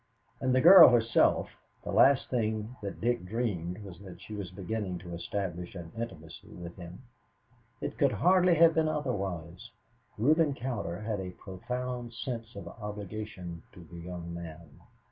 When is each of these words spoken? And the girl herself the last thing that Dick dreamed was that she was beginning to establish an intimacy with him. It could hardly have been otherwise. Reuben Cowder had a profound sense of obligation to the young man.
And 0.39 0.55
the 0.55 0.61
girl 0.61 0.89
herself 0.89 1.51
the 1.83 1.91
last 1.91 2.31
thing 2.31 2.75
that 2.81 2.99
Dick 2.99 3.23
dreamed 3.23 3.83
was 3.83 3.99
that 3.99 4.19
she 4.19 4.33
was 4.33 4.49
beginning 4.49 4.97
to 4.97 5.13
establish 5.13 5.75
an 5.75 5.91
intimacy 5.95 6.55
with 6.55 6.75
him. 6.75 7.03
It 7.81 7.99
could 7.99 8.13
hardly 8.13 8.55
have 8.55 8.73
been 8.73 8.89
otherwise. 8.89 9.69
Reuben 10.17 10.55
Cowder 10.55 11.01
had 11.01 11.19
a 11.19 11.29
profound 11.37 12.13
sense 12.15 12.55
of 12.55 12.67
obligation 12.67 13.61
to 13.73 13.81
the 13.91 13.99
young 13.99 14.33
man. 14.33 14.79